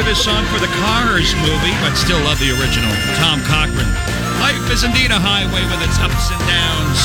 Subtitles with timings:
[0.00, 2.90] of this song for the Cars movie, but still love the original.
[3.16, 3.92] Tom Cochrane.
[4.40, 7.00] Life is indeed a highway with its ups and downs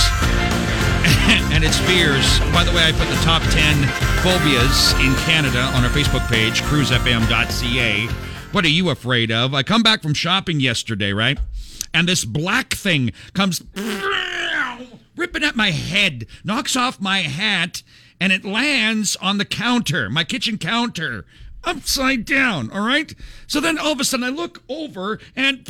[1.53, 2.39] and its fears.
[2.53, 3.83] By the way, I put the top 10
[4.23, 8.07] phobias in Canada on our Facebook page, cruisefm.ca.
[8.53, 9.53] What are you afraid of?
[9.53, 11.37] I come back from shopping yesterday, right?
[11.93, 13.61] And this black thing comes
[15.17, 17.83] ripping at my head, knocks off my hat,
[18.21, 21.25] and it lands on the counter, my kitchen counter,
[21.65, 22.71] upside down.
[22.71, 23.13] All right.
[23.47, 25.67] So then all of a sudden I look over and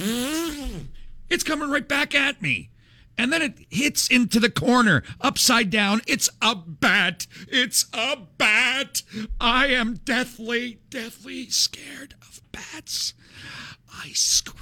[1.30, 2.70] it's coming right back at me.
[3.18, 6.02] And then it hits into the corner, upside down.
[6.06, 7.28] It's a bat.
[7.48, 9.04] It's a bat.
[9.40, 13.14] I am deathly, deathly scared of bats.
[13.90, 14.55] I scream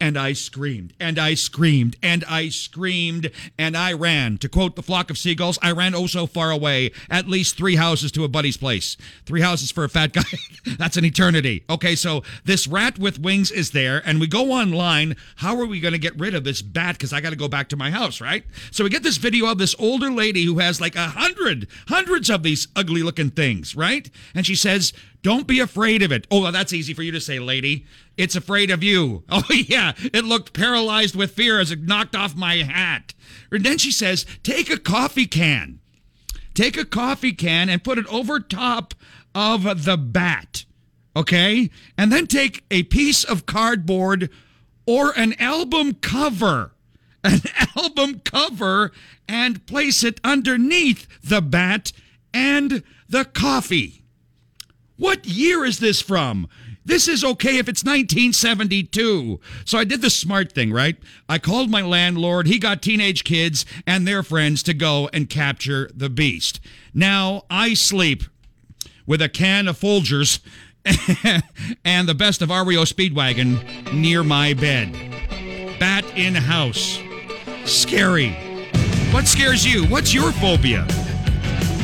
[0.00, 4.38] and I screamed, and I screamed, and I screamed, and I ran.
[4.38, 7.76] To quote the flock of seagulls, I ran oh so far away, at least three
[7.76, 8.96] houses to a buddy's place.
[9.24, 10.22] Three houses for a fat guy.
[10.78, 11.64] That's an eternity.
[11.70, 15.16] Okay, so this rat with wings is there, and we go online.
[15.36, 16.96] How are we going to get rid of this bat?
[16.96, 18.44] Because I got to go back to my house, right?
[18.70, 22.30] So we get this video of this older lady who has like a hundred, hundreds
[22.30, 24.10] of these ugly looking things, right?
[24.34, 26.26] And she says, don't be afraid of it.
[26.30, 27.86] Oh, that's easy for you to say, lady.
[28.16, 29.24] It's afraid of you.
[29.30, 29.92] Oh, yeah.
[29.98, 33.12] It looked paralyzed with fear as it knocked off my hat.
[33.50, 35.80] And then she says, take a coffee can.
[36.54, 38.94] Take a coffee can and put it over top
[39.34, 40.64] of the bat.
[41.14, 41.70] Okay?
[41.98, 44.30] And then take a piece of cardboard
[44.86, 46.72] or an album cover.
[47.26, 47.40] An
[47.76, 48.92] album cover
[49.28, 51.90] and place it underneath the bat
[52.32, 54.04] and the coffee.
[54.96, 56.48] What year is this from?
[56.84, 59.40] This is okay if it's 1972.
[59.64, 60.96] So I did the smart thing, right?
[61.28, 62.46] I called my landlord.
[62.46, 66.60] He got teenage kids and their friends to go and capture the beast.
[66.94, 68.22] Now I sleep
[69.04, 70.38] with a can of Folgers
[71.84, 74.92] and the best of REO Speedwagon near my bed.
[75.80, 77.00] Bat in house.
[77.64, 78.30] Scary.
[79.10, 79.86] What scares you?
[79.86, 80.86] What's your phobia?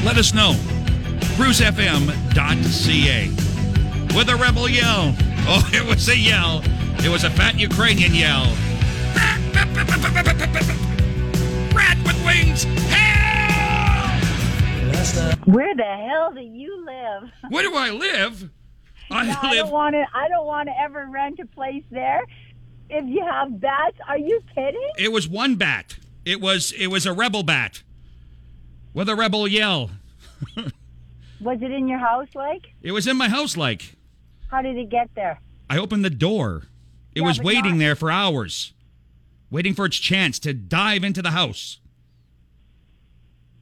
[0.05, 0.57] Let us know
[1.37, 3.29] cruisefm.ca.
[4.17, 5.17] With a rebel yell.
[5.45, 6.63] Oh, it was a yell.
[7.05, 8.45] It was a fat Ukrainian yell.
[11.75, 12.63] Rat with wings.
[12.63, 14.21] Hell!
[15.47, 17.29] Where the hell do you live?
[17.49, 18.51] Where do I live?
[19.11, 20.05] I, no, I don't want to.
[20.15, 22.25] I don't want to ever rent a place there.
[22.89, 24.91] If you have bats, are you kidding?
[24.97, 25.97] It was one bat.
[26.25, 27.83] It was it was a rebel bat
[28.95, 29.91] with a rebel yell.
[31.43, 32.73] Was it in your house, like?
[32.83, 33.97] It was in my house, like.
[34.51, 35.41] How did it get there?
[35.69, 36.65] I opened the door.
[37.15, 38.73] It yeah, was waiting not- there for hours,
[39.51, 41.79] waiting for its chance to dive into the house.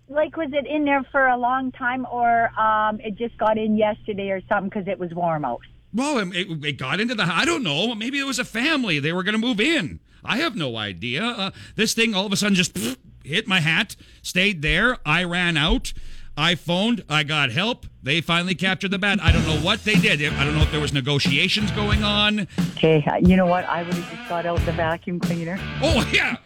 [0.08, 3.76] Like, was it in there for a long time, or um, it just got in
[3.76, 5.60] yesterday or something because it was warm out?
[5.94, 7.22] Well, it, it, got into the.
[7.22, 7.94] I don't know.
[7.94, 8.98] Maybe it was a family.
[8.98, 10.00] They were going to move in.
[10.24, 11.24] I have no idea.
[11.24, 12.76] Uh, this thing all of a sudden just
[13.24, 14.98] hit my hat, stayed there.
[15.06, 15.92] I ran out.
[16.40, 17.04] I phoned.
[17.06, 17.84] I got help.
[18.02, 19.18] They finally captured the bat.
[19.22, 20.22] I don't know what they did.
[20.22, 22.48] I don't know if there was negotiations going on.
[22.76, 23.66] Okay, uh, you know what?
[23.66, 25.58] I would have just got out the vacuum cleaner.
[25.82, 26.36] Oh yeah,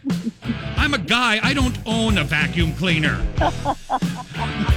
[0.76, 1.38] I'm a guy.
[1.44, 3.24] I don't own a vacuum cleaner.